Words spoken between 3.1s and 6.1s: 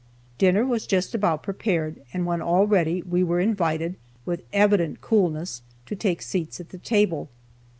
were invited, with evident coolness, to